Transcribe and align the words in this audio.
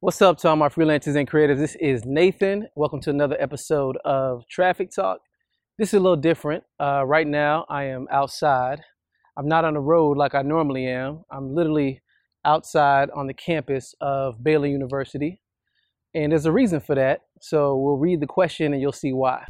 What's 0.00 0.22
up 0.22 0.38
to 0.38 0.48
all 0.48 0.54
my 0.54 0.68
freelancers 0.68 1.16
and 1.16 1.28
creatives? 1.28 1.58
This 1.58 1.74
is 1.80 2.04
Nathan. 2.04 2.68
Welcome 2.76 3.00
to 3.00 3.10
another 3.10 3.36
episode 3.40 3.96
of 4.04 4.46
Traffic 4.48 4.92
Talk. 4.94 5.18
This 5.76 5.88
is 5.88 5.94
a 5.94 5.98
little 5.98 6.14
different. 6.14 6.62
Uh, 6.78 7.02
right 7.04 7.26
now, 7.26 7.66
I 7.68 7.86
am 7.86 8.06
outside. 8.08 8.80
I'm 9.36 9.48
not 9.48 9.64
on 9.64 9.74
the 9.74 9.80
road 9.80 10.16
like 10.16 10.36
I 10.36 10.42
normally 10.42 10.86
am. 10.86 11.24
I'm 11.32 11.52
literally 11.52 12.00
outside 12.44 13.10
on 13.10 13.26
the 13.26 13.34
campus 13.34 13.92
of 14.00 14.40
Baylor 14.40 14.68
University. 14.68 15.40
And 16.14 16.30
there's 16.30 16.46
a 16.46 16.52
reason 16.52 16.78
for 16.78 16.94
that. 16.94 17.22
So 17.40 17.76
we'll 17.76 17.96
read 17.96 18.20
the 18.20 18.28
question 18.28 18.72
and 18.72 18.80
you'll 18.80 18.92
see 18.92 19.12
why. 19.12 19.46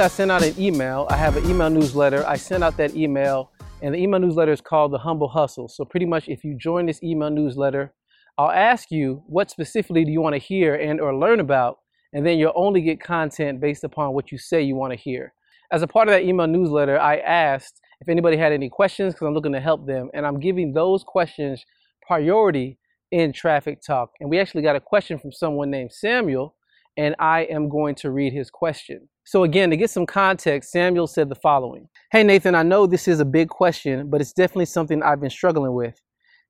I 0.00 0.08
sent 0.08 0.30
out 0.30 0.42
an 0.42 0.54
email. 0.58 1.06
I 1.10 1.16
have 1.16 1.36
an 1.36 1.48
email 1.48 1.68
newsletter. 1.68 2.24
I 2.26 2.36
sent 2.36 2.64
out 2.64 2.76
that 2.78 2.96
email, 2.96 3.50
and 3.82 3.94
the 3.94 3.98
email 3.98 4.20
newsletter 4.20 4.52
is 4.52 4.60
called 4.60 4.92
The 4.92 4.98
Humble 4.98 5.28
Hustle. 5.28 5.68
So, 5.68 5.84
pretty 5.84 6.06
much, 6.06 6.28
if 6.28 6.44
you 6.44 6.56
join 6.56 6.86
this 6.86 7.02
email 7.02 7.30
newsletter, 7.30 7.92
I'll 8.38 8.50
ask 8.50 8.90
you 8.90 9.22
what 9.26 9.50
specifically 9.50 10.04
do 10.04 10.10
you 10.10 10.20
want 10.20 10.34
to 10.34 10.38
hear 10.38 10.74
and 10.74 11.00
or 11.00 11.14
learn 11.14 11.40
about, 11.40 11.78
and 12.12 12.26
then 12.26 12.38
you'll 12.38 12.52
only 12.54 12.80
get 12.80 13.00
content 13.00 13.60
based 13.60 13.84
upon 13.84 14.14
what 14.14 14.32
you 14.32 14.38
say 14.38 14.62
you 14.62 14.76
want 14.76 14.92
to 14.92 14.98
hear. 14.98 15.34
As 15.70 15.82
a 15.82 15.86
part 15.86 16.08
of 16.08 16.12
that 16.12 16.22
email 16.22 16.46
newsletter, 16.46 16.98
I 16.98 17.18
asked 17.18 17.80
if 18.00 18.08
anybody 18.08 18.36
had 18.36 18.52
any 18.52 18.68
questions 18.68 19.14
because 19.14 19.26
I'm 19.26 19.34
looking 19.34 19.52
to 19.52 19.60
help 19.60 19.86
them, 19.86 20.10
and 20.14 20.26
I'm 20.26 20.40
giving 20.40 20.72
those 20.72 21.04
questions 21.04 21.64
priority 22.06 22.78
in 23.10 23.32
Traffic 23.32 23.80
Talk. 23.86 24.10
And 24.20 24.30
we 24.30 24.38
actually 24.38 24.62
got 24.62 24.76
a 24.76 24.80
question 24.80 25.18
from 25.18 25.32
someone 25.32 25.70
named 25.70 25.92
Samuel, 25.92 26.54
and 26.96 27.14
I 27.18 27.42
am 27.42 27.68
going 27.68 27.94
to 27.96 28.10
read 28.10 28.32
his 28.32 28.50
question. 28.50 29.08
So, 29.24 29.44
again, 29.44 29.70
to 29.70 29.76
get 29.76 29.90
some 29.90 30.06
context, 30.06 30.72
Samuel 30.72 31.06
said 31.06 31.28
the 31.28 31.36
following 31.36 31.88
Hey, 32.10 32.24
Nathan, 32.24 32.54
I 32.54 32.62
know 32.62 32.86
this 32.86 33.06
is 33.06 33.20
a 33.20 33.24
big 33.24 33.48
question, 33.48 34.10
but 34.10 34.20
it's 34.20 34.32
definitely 34.32 34.66
something 34.66 35.02
I've 35.02 35.20
been 35.20 35.30
struggling 35.30 35.74
with. 35.74 36.00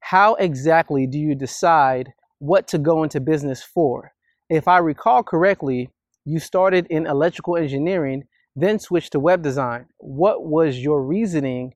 How 0.00 0.34
exactly 0.34 1.06
do 1.06 1.18
you 1.18 1.34
decide 1.34 2.12
what 2.38 2.66
to 2.68 2.78
go 2.78 3.02
into 3.02 3.20
business 3.20 3.62
for? 3.62 4.12
If 4.48 4.68
I 4.68 4.78
recall 4.78 5.22
correctly, 5.22 5.90
you 6.24 6.38
started 6.38 6.86
in 6.88 7.06
electrical 7.06 7.56
engineering, 7.56 8.24
then 8.56 8.78
switched 8.78 9.12
to 9.12 9.20
web 9.20 9.42
design. 9.42 9.86
What 9.98 10.44
was 10.44 10.78
your 10.78 11.02
reasoning 11.04 11.74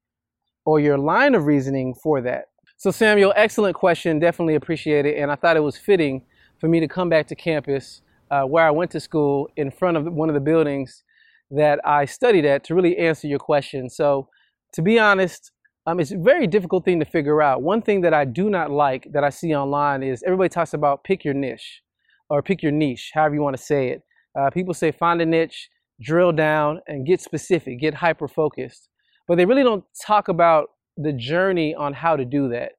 or 0.64 0.80
your 0.80 0.98
line 0.98 1.34
of 1.34 1.46
reasoning 1.46 1.94
for 1.94 2.20
that? 2.22 2.46
So, 2.78 2.90
Samuel, 2.90 3.32
excellent 3.36 3.76
question. 3.76 4.18
Definitely 4.18 4.54
appreciate 4.54 5.06
it. 5.06 5.18
And 5.18 5.30
I 5.30 5.34
thought 5.34 5.56
it 5.56 5.62
was 5.62 5.76
fitting 5.76 6.22
for 6.58 6.68
me 6.68 6.80
to 6.80 6.88
come 6.88 7.08
back 7.08 7.26
to 7.28 7.34
campus 7.34 8.02
uh, 8.30 8.42
where 8.42 8.66
I 8.66 8.70
went 8.70 8.90
to 8.92 9.00
school 9.00 9.48
in 9.56 9.70
front 9.70 9.96
of 9.96 10.04
one 10.12 10.28
of 10.28 10.34
the 10.34 10.40
buildings 10.40 11.04
that 11.50 11.80
I 11.84 12.04
studied 12.04 12.44
at 12.44 12.64
to 12.64 12.74
really 12.74 12.96
answer 12.98 13.26
your 13.26 13.38
question. 13.38 13.88
So, 13.88 14.28
to 14.72 14.82
be 14.82 14.98
honest, 14.98 15.52
um, 15.86 16.00
it's 16.00 16.10
a 16.10 16.18
very 16.18 16.48
difficult 16.48 16.84
thing 16.84 16.98
to 16.98 17.06
figure 17.06 17.40
out. 17.40 17.62
One 17.62 17.80
thing 17.80 18.00
that 18.00 18.12
I 18.12 18.24
do 18.24 18.50
not 18.50 18.70
like 18.70 19.06
that 19.12 19.22
I 19.22 19.30
see 19.30 19.54
online 19.54 20.02
is 20.02 20.22
everybody 20.24 20.48
talks 20.48 20.74
about 20.74 21.04
pick 21.04 21.24
your 21.24 21.34
niche 21.34 21.82
or 22.28 22.42
pick 22.42 22.62
your 22.62 22.72
niche, 22.72 23.12
however 23.14 23.36
you 23.36 23.42
want 23.42 23.56
to 23.56 23.62
say 23.62 23.90
it. 23.90 24.02
Uh, 24.38 24.50
people 24.50 24.74
say 24.74 24.90
find 24.90 25.20
a 25.22 25.26
niche, 25.26 25.70
drill 26.00 26.32
down, 26.32 26.80
and 26.88 27.06
get 27.06 27.20
specific, 27.20 27.78
get 27.78 27.94
hyper 27.94 28.26
focused. 28.26 28.88
But 29.28 29.36
they 29.36 29.46
really 29.46 29.62
don't 29.62 29.84
talk 30.04 30.28
about 30.28 30.70
the 30.96 31.12
journey 31.12 31.74
on 31.74 31.92
how 31.92 32.16
to 32.16 32.24
do 32.24 32.48
that. 32.48 32.72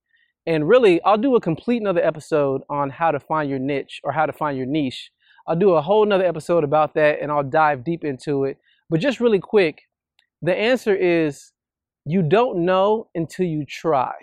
And 0.46 0.68
really, 0.68 1.02
I'll 1.04 1.18
do 1.18 1.36
a 1.36 1.42
complete 1.42 1.82
another 1.82 2.04
episode 2.04 2.62
on 2.70 2.90
how 2.90 3.12
to 3.12 3.20
find 3.20 3.50
your 3.50 3.60
niche 3.60 4.02
or 4.04 4.12
how 4.12 4.26
to 4.26 4.34
find 4.34 4.58
your 4.58 4.66
niche 4.66 5.12
I'll 5.48 5.56
do 5.56 5.72
a 5.72 5.82
whole 5.82 6.06
nother 6.06 6.26
episode 6.26 6.64
about 6.64 6.94
that 6.96 7.20
and 7.22 7.32
I'll 7.32 7.44
dive 7.44 7.84
deep 7.84 8.04
into 8.04 8.44
it. 8.44 8.58
But 8.90 9.00
just 9.00 9.20
really 9.20 9.40
quick, 9.40 9.84
the 10.42 10.56
answer 10.56 10.96
is 10.96 11.52
you 12.06 12.22
don't 12.22 12.66
know 12.66 13.08
until 13.16 13.46
you 13.46 13.66
try. 13.66 14.14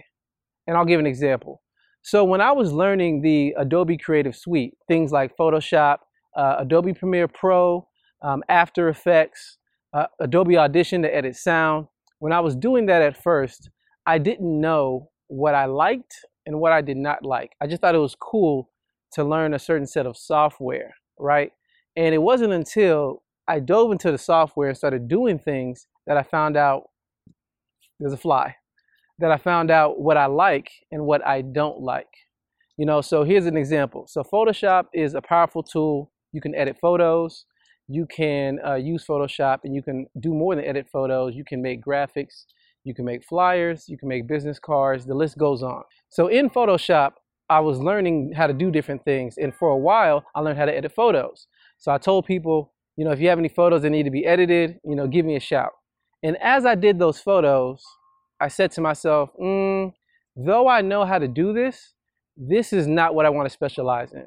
And 0.66 0.76
I'll 0.76 0.84
give 0.84 1.00
an 1.00 1.06
example. 1.06 1.62
So 2.02 2.24
when 2.24 2.40
I 2.40 2.52
was 2.52 2.72
learning 2.72 3.22
the 3.22 3.54
Adobe 3.56 3.96
Creative 3.96 4.36
Suite, 4.36 4.74
things 4.88 5.12
like 5.12 5.36
Photoshop, 5.36 5.98
uh, 6.36 6.56
Adobe 6.58 6.92
Premiere 6.92 7.28
Pro, 7.28 7.86
um, 8.22 8.42
After 8.48 8.88
Effects, 8.90 9.58
uh, 9.94 10.06
Adobe 10.20 10.58
Audition 10.58 11.02
to 11.02 11.14
edit 11.14 11.36
sound, 11.36 11.86
when 12.18 12.32
I 12.32 12.40
was 12.40 12.54
doing 12.54 12.86
that 12.86 13.00
at 13.02 13.22
first, 13.22 13.70
I 14.06 14.18
didn't 14.18 14.60
know 14.60 15.10
what 15.28 15.54
I 15.54 15.64
liked 15.64 16.14
and 16.44 16.60
what 16.60 16.72
I 16.72 16.82
did 16.82 16.98
not 16.98 17.24
like. 17.24 17.52
I 17.60 17.66
just 17.66 17.80
thought 17.80 17.94
it 17.94 17.98
was 17.98 18.14
cool 18.14 18.70
to 19.12 19.24
learn 19.24 19.54
a 19.54 19.58
certain 19.58 19.86
set 19.86 20.06
of 20.06 20.16
software 20.16 20.94
right? 21.18 21.52
And 21.96 22.14
it 22.14 22.22
wasn't 22.22 22.52
until 22.52 23.22
I 23.46 23.60
dove 23.60 23.92
into 23.92 24.10
the 24.10 24.18
software 24.18 24.68
and 24.68 24.76
started 24.76 25.08
doing 25.08 25.38
things 25.38 25.86
that 26.06 26.16
I 26.16 26.22
found 26.22 26.56
out 26.56 26.84
there's 28.00 28.12
a 28.12 28.18
fly, 28.18 28.56
that 29.18 29.30
I 29.30 29.36
found 29.36 29.70
out 29.70 30.00
what 30.00 30.16
I 30.16 30.26
like 30.26 30.70
and 30.90 31.04
what 31.04 31.26
I 31.26 31.42
don't 31.42 31.80
like. 31.80 32.08
You 32.76 32.86
know, 32.86 33.00
so 33.00 33.22
here's 33.22 33.46
an 33.46 33.56
example. 33.56 34.06
So 34.08 34.24
Photoshop 34.24 34.86
is 34.92 35.14
a 35.14 35.22
powerful 35.22 35.62
tool. 35.62 36.10
You 36.32 36.40
can 36.40 36.54
edit 36.54 36.76
photos. 36.80 37.44
You 37.86 38.06
can 38.06 38.58
uh, 38.66 38.74
use 38.74 39.04
Photoshop 39.06 39.60
and 39.64 39.74
you 39.74 39.82
can 39.82 40.06
do 40.18 40.34
more 40.34 40.56
than 40.56 40.64
edit 40.64 40.86
photos. 40.90 41.34
You 41.36 41.44
can 41.44 41.62
make 41.62 41.84
graphics. 41.84 42.46
You 42.82 42.94
can 42.94 43.04
make 43.04 43.24
flyers. 43.24 43.84
You 43.88 43.96
can 43.96 44.08
make 44.08 44.26
business 44.26 44.58
cards. 44.58 45.06
The 45.06 45.14
list 45.14 45.38
goes 45.38 45.62
on. 45.62 45.82
So 46.08 46.26
in 46.26 46.50
Photoshop, 46.50 47.12
I 47.48 47.60
was 47.60 47.78
learning 47.78 48.32
how 48.34 48.46
to 48.46 48.52
do 48.52 48.70
different 48.70 49.04
things. 49.04 49.36
And 49.38 49.54
for 49.54 49.68
a 49.68 49.76
while, 49.76 50.24
I 50.34 50.40
learned 50.40 50.58
how 50.58 50.64
to 50.64 50.74
edit 50.74 50.92
photos. 50.92 51.46
So 51.78 51.92
I 51.92 51.98
told 51.98 52.26
people, 52.26 52.72
you 52.96 53.04
know, 53.04 53.10
if 53.10 53.20
you 53.20 53.28
have 53.28 53.38
any 53.38 53.48
photos 53.48 53.82
that 53.82 53.90
need 53.90 54.04
to 54.04 54.10
be 54.10 54.24
edited, 54.24 54.78
you 54.84 54.96
know, 54.96 55.06
give 55.06 55.26
me 55.26 55.36
a 55.36 55.40
shout. 55.40 55.72
And 56.22 56.36
as 56.38 56.64
I 56.64 56.74
did 56.74 56.98
those 56.98 57.20
photos, 57.20 57.84
I 58.40 58.48
said 58.48 58.72
to 58.72 58.80
myself, 58.80 59.30
mm, 59.40 59.92
though 60.36 60.68
I 60.68 60.80
know 60.80 61.04
how 61.04 61.18
to 61.18 61.28
do 61.28 61.52
this, 61.52 61.92
this 62.36 62.72
is 62.72 62.86
not 62.86 63.14
what 63.14 63.26
I 63.26 63.30
want 63.30 63.46
to 63.46 63.52
specialize 63.52 64.12
in. 64.12 64.26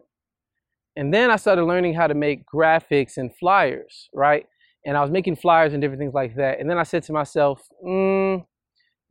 And 0.95 1.13
then 1.13 1.29
I 1.29 1.35
started 1.35 1.63
learning 1.65 1.93
how 1.93 2.07
to 2.07 2.13
make 2.13 2.45
graphics 2.45 3.17
and 3.17 3.35
flyers, 3.35 4.09
right? 4.13 4.45
And 4.85 4.97
I 4.97 5.01
was 5.01 5.11
making 5.11 5.35
flyers 5.35 5.73
and 5.73 5.81
different 5.81 5.99
things 5.99 6.13
like 6.13 6.35
that. 6.35 6.59
And 6.59 6.69
then 6.69 6.77
I 6.77 6.83
said 6.83 7.03
to 7.03 7.13
myself, 7.13 7.61
mm, 7.85 8.45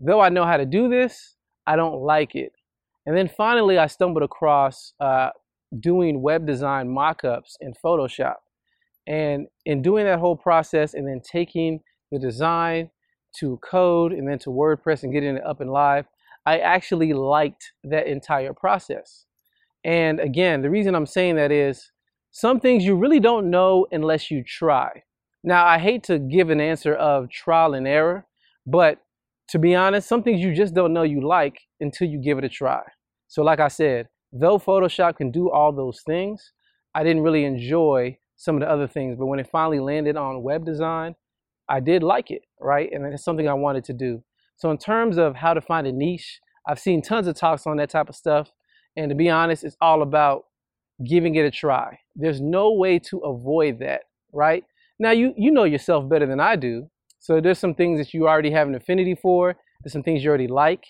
though 0.01 0.21
I 0.21 0.29
know 0.29 0.45
how 0.45 0.57
to 0.57 0.67
do 0.67 0.89
this, 0.89 1.37
I 1.67 1.77
don't 1.77 2.01
like 2.01 2.35
it. 2.35 2.53
And 3.07 3.17
then 3.17 3.29
finally, 3.29 3.79
I 3.79 3.87
stumbled 3.87 4.25
across 4.25 4.93
uh, 5.01 5.31
doing 5.81 6.23
web 6.23 6.47
design 6.47 6.89
mockups 6.89 7.55
in 7.61 7.73
Photoshop. 7.85 8.37
And 9.07 9.47
in 9.65 9.83
doing 9.83 10.05
that 10.05 10.19
whole 10.19 10.37
process 10.37 10.95
and 10.95 11.07
then 11.07 11.21
taking 11.21 11.81
the 12.11 12.19
design 12.19 12.91
to 13.39 13.59
code 13.59 14.13
and 14.13 14.29
then 14.29 14.39
to 14.41 14.51
WordPress 14.51 15.05
and 15.05 15.13
getting 15.13 15.37
it 15.37 15.47
up 15.47 15.61
and 15.61 15.71
live, 15.71 16.07
I 16.45 16.59
actually 16.59 17.13
liked 17.13 17.73
that 17.85 18.07
entire 18.07 18.53
process. 18.53 19.27
And 19.85 20.19
again, 20.19 20.63
the 20.63 20.71
reason 20.71 20.95
I'm 20.95 21.07
saying 21.07 21.37
that 21.37 21.53
is 21.53 21.93
some 22.33 22.59
things 22.59 22.85
you 22.85 22.97
really 22.97 23.21
don't 23.21 23.51
know 23.51 23.87
unless 23.93 24.31
you 24.31 24.43
try. 24.43 25.03
Now, 25.45 25.65
I 25.65 25.79
hate 25.79 26.03
to 26.05 26.19
give 26.19 26.51
an 26.51 26.61
answer 26.61 26.95
of 26.95 27.31
trial 27.31 27.75
and 27.75 27.87
error, 27.87 28.27
but 28.67 28.99
to 29.51 29.61
be 29.61 29.77
honest, 29.77 30.09
some 30.09 30.25
things 30.25 30.41
you 30.41 30.55
just 30.55 30.75
don't 30.75 30.93
know 30.93 31.05
you 31.05 31.27
like 31.27 31.61
until 31.81 32.09
you 32.09 32.21
give 32.21 32.39
it 32.39 32.45
a 32.45 32.49
try. 32.49 32.83
So, 33.29 33.43
like 33.43 33.61
I 33.61 33.69
said, 33.69 34.09
though 34.33 34.59
Photoshop 34.59 35.17
can 35.17 35.31
do 35.31 35.51
all 35.51 35.73
those 35.73 36.03
things, 36.07 36.53
I 36.95 37.03
didn't 37.03 37.23
really 37.23 37.45
enjoy 37.45 38.19
some 38.37 38.57
of 38.57 38.61
the 38.61 38.71
other 38.71 38.87
things. 38.87 39.17
But 39.19 39.27
when 39.27 39.39
it 39.39 39.49
finally 39.51 39.81
landed 39.81 40.17
on 40.17 40.43
web 40.43 40.65
design, 40.65 41.15
I 41.69 41.81
did 41.81 42.03
like 42.03 42.31
it, 42.31 42.43
right? 42.61 42.89
And 42.93 43.05
it's 43.13 43.25
something 43.25 43.49
I 43.49 43.55
wanted 43.55 43.85
to 43.85 43.93
do. 43.93 44.23
So, 44.57 44.71
in 44.71 44.79
terms 44.79 45.19
of 45.19 45.37
how 45.37 45.55
to 45.55 45.61
find 45.61 45.87
a 45.87 45.93
niche, 45.93 46.41
I've 46.67 46.79
seen 46.79 47.03
tons 47.03 47.27
of 47.27 47.37
talks 47.37 47.67
on 47.67 47.77
that 47.79 47.91
type 47.91 48.09
of 48.09 48.17
stuff. 48.17 48.51
And 48.97 49.09
to 49.11 49.15
be 49.15 49.29
honest, 49.29 49.65
it's 49.65 49.77
all 49.81 50.03
about 50.03 50.45
giving 51.07 51.35
it 51.35 51.45
a 51.45 51.51
try. 51.51 51.99
There's 52.15 52.41
no 52.41 52.73
way 52.73 52.99
to 53.01 53.19
avoid 53.19 53.79
that, 53.81 54.03
right? 54.33 54.65
Now, 54.99 55.11
you, 55.11 55.35
you 55.37 55.51
know 55.51 55.65
yourself 55.65 56.09
better 56.09 56.27
than 56.27 56.41
I 56.41 56.57
do. 56.57 56.89
So, 57.19 57.41
there's 57.41 57.59
some 57.59 57.75
things 57.75 57.99
that 57.99 58.15
you 58.15 58.29
already 58.29 58.51
have 58.53 58.69
an 58.69 58.75
affinity 58.75 59.15
for, 59.15 59.57
there's 59.83 59.93
some 59.93 60.03
things 60.03 60.23
you 60.23 60.31
already 60.31 60.49
like. 60.49 60.85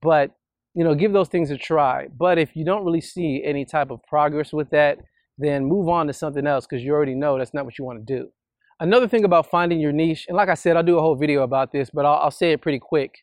But 0.00 0.30
you 0.74 0.84
know, 0.84 0.94
give 0.94 1.12
those 1.12 1.28
things 1.28 1.50
a 1.50 1.56
try. 1.56 2.08
But 2.16 2.38
if 2.38 2.56
you 2.56 2.64
don't 2.64 2.84
really 2.84 3.00
see 3.00 3.42
any 3.44 3.64
type 3.64 3.90
of 3.90 4.02
progress 4.04 4.52
with 4.52 4.70
that, 4.70 4.98
then 5.38 5.64
move 5.64 5.88
on 5.88 6.06
to 6.06 6.12
something 6.12 6.46
else 6.46 6.66
because 6.66 6.84
you 6.84 6.92
already 6.92 7.14
know 7.14 7.38
that's 7.38 7.54
not 7.54 7.64
what 7.64 7.78
you 7.78 7.84
want 7.84 8.06
to 8.06 8.16
do. 8.16 8.28
Another 8.80 9.06
thing 9.06 9.24
about 9.24 9.50
finding 9.50 9.80
your 9.80 9.92
niche, 9.92 10.26
and 10.28 10.36
like 10.36 10.48
I 10.48 10.54
said, 10.54 10.76
I'll 10.76 10.82
do 10.82 10.98
a 10.98 11.00
whole 11.00 11.14
video 11.14 11.42
about 11.42 11.72
this, 11.72 11.90
but 11.92 12.04
I'll, 12.04 12.16
I'll 12.16 12.30
say 12.30 12.52
it 12.52 12.62
pretty 12.62 12.80
quick. 12.80 13.14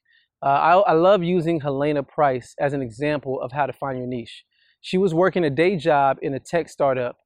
Uh, 0.42 0.46
I, 0.46 0.92
I 0.92 0.94
love 0.94 1.22
using 1.22 1.60
Helena 1.60 2.02
Price 2.02 2.56
as 2.60 2.74
an 2.74 2.82
example 2.82 3.42
of 3.42 3.52
how 3.52 3.66
to 3.66 3.74
find 3.74 3.98
your 3.98 4.08
niche. 4.08 4.46
She 4.82 4.98
was 4.98 5.14
working 5.14 5.44
a 5.44 5.50
day 5.50 5.76
job 5.76 6.18
in 6.22 6.34
a 6.34 6.40
tech 6.40 6.70
startup 6.70 7.18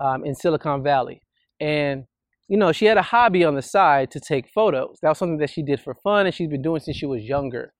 um, 0.00 0.24
in 0.24 0.34
Silicon 0.34 0.82
Valley. 0.82 1.20
And, 1.60 2.04
you 2.48 2.56
know, 2.56 2.72
she 2.72 2.86
had 2.86 2.96
a 2.96 3.02
hobby 3.02 3.44
on 3.44 3.54
the 3.54 3.62
side 3.62 4.10
to 4.12 4.20
take 4.20 4.48
photos. 4.48 4.98
That 5.02 5.10
was 5.10 5.18
something 5.18 5.38
that 5.38 5.50
she 5.50 5.62
did 5.62 5.80
for 5.80 5.94
fun 5.94 6.24
and 6.24 6.34
she's 6.34 6.48
been 6.48 6.62
doing 6.62 6.80
since 6.80 6.96
she 6.96 7.06
was 7.06 7.22
younger. 7.22 7.74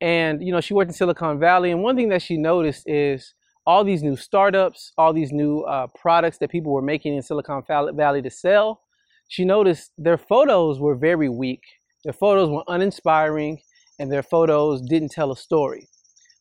And, 0.00 0.42
you 0.44 0.52
know, 0.52 0.60
she 0.60 0.74
worked 0.74 0.90
in 0.90 0.94
Silicon 0.94 1.38
Valley. 1.38 1.70
And 1.70 1.82
one 1.82 1.96
thing 1.96 2.08
that 2.10 2.22
she 2.22 2.36
noticed 2.36 2.88
is 2.88 3.34
all 3.66 3.84
these 3.84 4.02
new 4.02 4.16
startups, 4.16 4.92
all 4.98 5.12
these 5.12 5.32
new 5.32 5.60
uh, 5.60 5.86
products 5.98 6.38
that 6.38 6.50
people 6.50 6.72
were 6.72 6.82
making 6.82 7.14
in 7.14 7.22
Silicon 7.22 7.62
Valley 7.66 8.22
to 8.22 8.30
sell, 8.30 8.82
she 9.28 9.44
noticed 9.44 9.92
their 9.96 10.18
photos 10.18 10.78
were 10.78 10.94
very 10.94 11.28
weak. 11.28 11.62
Their 12.04 12.12
photos 12.12 12.50
were 12.50 12.64
uninspiring 12.68 13.60
and 13.98 14.12
their 14.12 14.22
photos 14.22 14.82
didn't 14.82 15.12
tell 15.12 15.32
a 15.32 15.36
story. 15.36 15.88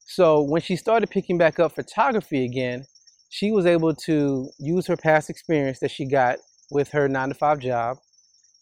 So 0.06 0.42
when 0.42 0.62
she 0.62 0.76
started 0.76 1.10
picking 1.10 1.38
back 1.38 1.60
up 1.60 1.74
photography 1.74 2.44
again, 2.44 2.86
she 3.30 3.52
was 3.52 3.66
able 3.66 3.96
to 3.96 4.50
use 4.60 4.86
her 4.88 4.98
past 4.98 5.30
experience 5.30 5.80
that 5.80 5.92
she 5.92 6.06
got 6.06 6.38
with 6.72 6.90
her 6.90 7.08
nine 7.08 7.30
to 7.30 7.36
five 7.36 7.60
job. 7.60 7.98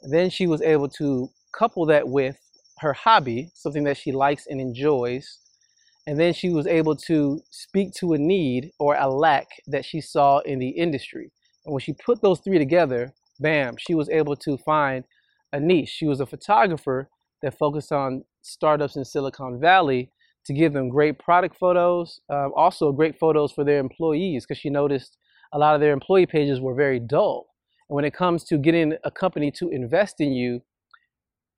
Then 0.10 0.30
she 0.30 0.48
was 0.48 0.62
able 0.62 0.88
to 0.90 1.30
couple 1.52 1.86
that 1.88 2.08
with 2.08 2.38
her 2.82 2.94
hobby, 2.94 3.50
something 3.54 3.84
that 3.86 3.98
she 3.98 4.12
likes 4.12 4.48
and 4.48 4.60
enjoys. 4.60 5.40
And 6.08 6.20
then 6.20 6.34
she 6.34 6.50
was 6.50 6.68
able 6.68 6.96
to 7.08 7.40
speak 7.52 7.94
to 8.00 8.14
a 8.14 8.18
need 8.18 8.72
or 8.80 8.96
a 8.96 9.08
lack 9.08 9.48
that 9.68 9.86
she 9.86 10.02
saw 10.02 10.40
in 10.40 10.60
the 10.60 10.70
industry. 10.70 11.32
And 11.66 11.74
when 11.74 11.82
she 11.82 11.94
put 11.94 12.22
those 12.22 12.40
three 12.40 12.58
together, 12.58 13.14
bam, 13.40 13.76
she 13.78 13.94
was 13.94 14.10
able 14.10 14.36
to 14.38 14.58
find 14.58 15.04
a 15.54 15.60
niche. 15.60 15.90
She 15.90 16.08
was 16.08 16.20
a 16.20 16.26
photographer 16.26 17.08
that 17.44 17.58
focused 17.58 17.92
on 17.92 18.24
startups 18.42 18.96
in 18.96 19.06
Silicon 19.06 19.60
Valley 19.60 20.10
to 20.46 20.54
give 20.54 20.74
them 20.74 20.90
great 20.90 21.20
product 21.20 21.56
photos, 21.60 22.20
um, 22.30 22.52
also 22.56 22.92
great 22.92 23.20
photos 23.20 23.52
for 23.52 23.64
their 23.64 23.78
employees, 23.80 24.44
because 24.44 24.60
she 24.60 24.72
noticed 24.72 25.18
a 25.54 25.60
lot 25.60 25.76
of 25.76 25.82
their 25.82 25.94
employee 25.94 26.26
pages 26.26 26.60
were 26.60 26.74
very 26.74 27.00
dull. 27.00 27.48
And 27.90 27.96
when 27.96 28.06
it 28.06 28.14
comes 28.14 28.44
to 28.46 28.58
getting 28.58 28.96
a 29.04 29.12
company 29.12 29.52
to 29.52 29.70
invest 29.70 30.20
in 30.20 30.32
you, 30.32 30.64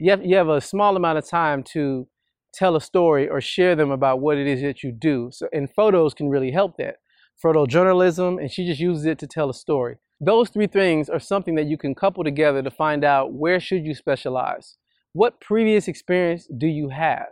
you 0.04 0.12
have, 0.12 0.26
you 0.26 0.36
have 0.36 0.50
a 0.50 0.60
small 0.60 0.96
amount 0.98 1.18
of 1.18 1.28
time 1.28 1.64
to 1.64 2.08
tell 2.54 2.76
a 2.76 2.82
story 2.82 3.30
or 3.30 3.40
share 3.40 3.76
them 3.76 3.90
about 3.90 4.20
what 4.20 4.38
it 4.38 4.48
is 4.48 4.62
that 4.62 4.84
you 4.84 4.92
do. 4.92 5.30
So, 5.32 5.48
and 5.54 5.70
photos 5.74 6.14
can 6.14 6.30
really 6.30 6.52
help 6.52 6.76
that. 6.78 6.98
Photojournalism, 7.44 8.40
and 8.40 8.52
she 8.52 8.68
just 8.68 8.80
uses 8.80 9.06
it 9.06 9.18
to 9.20 9.28
tell 9.28 9.50
a 9.50 9.54
story. 9.54 9.96
Those 10.20 10.50
three 10.50 10.68
things 10.68 11.10
are 11.10 11.20
something 11.20 11.56
that 11.56 11.68
you 11.68 11.78
can 11.78 11.96
couple 11.96 12.24
together 12.24 12.62
to 12.62 12.70
find 12.70 13.04
out 13.04 13.34
where 13.34 13.60
should 13.60 13.86
you 13.86 13.96
specialize. 13.96 14.78
What 15.14 15.40
previous 15.40 15.88
experience 15.88 16.48
do 16.58 16.68
you 16.68 16.90
have? 16.90 17.28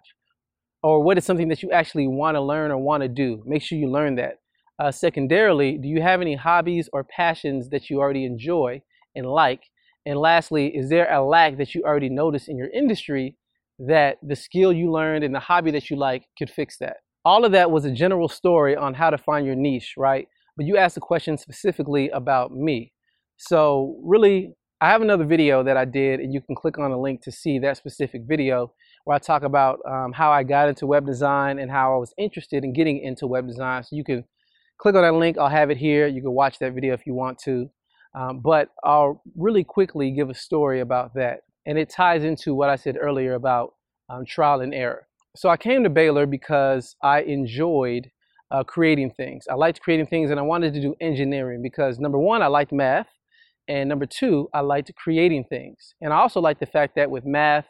or 0.83 1.03
what 1.03 1.17
is 1.17 1.25
something 1.25 1.47
that 1.49 1.61
you 1.61 1.71
actually 1.71 2.07
want 2.07 2.35
to 2.35 2.41
learn 2.41 2.71
or 2.71 2.77
want 2.77 3.03
to 3.03 3.07
do. 3.07 3.43
Make 3.45 3.61
sure 3.61 3.77
you 3.77 3.89
learn 3.89 4.15
that. 4.15 4.39
Uh, 4.79 4.91
secondarily, 4.91 5.77
do 5.77 5.87
you 5.87 6.01
have 6.01 6.21
any 6.21 6.35
hobbies 6.35 6.89
or 6.91 7.03
passions 7.03 7.69
that 7.69 7.89
you 7.89 7.99
already 7.99 8.25
enjoy 8.25 8.81
and 9.15 9.27
like? 9.27 9.61
And 10.05 10.19
lastly, 10.19 10.75
is 10.75 10.89
there 10.89 11.11
a 11.11 11.23
lack 11.23 11.57
that 11.57 11.75
you 11.75 11.83
already 11.83 12.09
notice 12.09 12.47
in 12.47 12.57
your 12.57 12.69
industry 12.69 13.35
that 13.79 14.17
the 14.21 14.35
skill 14.35 14.73
you 14.73 14.91
learned 14.91 15.23
and 15.23 15.33
the 15.33 15.39
hobby 15.39 15.71
that 15.71 15.89
you 15.89 15.95
like 15.95 16.23
could 16.37 16.49
fix 16.49 16.77
that? 16.79 16.97
All 17.23 17.45
of 17.45 17.51
that 17.51 17.69
was 17.69 17.85
a 17.85 17.91
general 17.91 18.27
story 18.27 18.75
on 18.75 18.95
how 18.95 19.11
to 19.11 19.17
find 19.17 19.45
your 19.45 19.55
niche, 19.55 19.93
right? 19.97 20.27
But 20.57 20.65
you 20.65 20.77
asked 20.77 20.97
a 20.97 21.01
question 21.01 21.37
specifically 21.37 22.09
about 22.09 22.51
me. 22.51 22.93
So, 23.37 23.99
really, 24.03 24.53
I 24.81 24.89
have 24.89 25.03
another 25.03 25.25
video 25.25 25.63
that 25.63 25.77
I 25.77 25.85
did, 25.85 26.19
and 26.19 26.33
you 26.33 26.41
can 26.41 26.55
click 26.55 26.79
on 26.79 26.91
a 26.91 26.99
link 26.99 27.21
to 27.23 27.31
see 27.31 27.59
that 27.59 27.77
specific 27.77 28.23
video 28.27 28.73
where 29.03 29.15
I 29.15 29.19
talk 29.19 29.43
about 29.43 29.79
um, 29.87 30.11
how 30.11 30.31
I 30.31 30.41
got 30.41 30.69
into 30.69 30.87
web 30.87 31.05
design 31.05 31.59
and 31.59 31.69
how 31.69 31.93
I 31.93 31.97
was 31.97 32.13
interested 32.17 32.63
in 32.63 32.73
getting 32.73 32.99
into 32.99 33.27
web 33.27 33.47
design. 33.47 33.83
So 33.83 33.95
you 33.95 34.03
can 34.03 34.23
click 34.79 34.95
on 34.95 35.03
that 35.03 35.13
link. 35.13 35.37
I'll 35.37 35.49
have 35.49 35.69
it 35.69 35.77
here. 35.77 36.07
You 36.07 36.21
can 36.21 36.31
watch 36.31 36.57
that 36.59 36.73
video 36.73 36.95
if 36.95 37.05
you 37.05 37.13
want 37.13 37.37
to. 37.45 37.69
Um, 38.13 38.39
but 38.39 38.69
I'll 38.83 39.21
really 39.35 39.63
quickly 39.63 40.11
give 40.11 40.29
a 40.29 40.35
story 40.35 40.81
about 40.81 41.13
that. 41.15 41.41
And 41.65 41.77
it 41.77 41.89
ties 41.89 42.23
into 42.23 42.53
what 42.53 42.69
I 42.69 42.75
said 42.75 42.97
earlier 42.99 43.35
about 43.35 43.73
um, 44.09 44.25
trial 44.25 44.61
and 44.61 44.73
error. 44.73 45.07
So 45.35 45.49
I 45.49 45.57
came 45.57 45.83
to 45.83 45.89
Baylor 45.89 46.25
because 46.25 46.95
I 47.01 47.21
enjoyed 47.21 48.09
uh, 48.51 48.63
creating 48.63 49.11
things. 49.11 49.45
I 49.49 49.53
liked 49.55 49.79
creating 49.81 50.07
things 50.07 50.29
and 50.29 50.39
I 50.39 50.43
wanted 50.43 50.73
to 50.73 50.81
do 50.81 50.93
engineering 50.99 51.61
because 51.61 51.99
number 51.99 52.19
one, 52.19 52.41
I 52.41 52.47
liked 52.47 52.73
math. 52.73 53.07
And 53.67 53.87
number 53.87 54.05
two, 54.05 54.49
I 54.53 54.59
liked 54.59 54.91
creating 54.95 55.45
things. 55.45 55.93
And 56.01 56.11
I 56.11 56.17
also 56.17 56.41
liked 56.41 56.59
the 56.59 56.65
fact 56.65 56.95
that 56.95 57.09
with 57.09 57.25
math, 57.25 57.65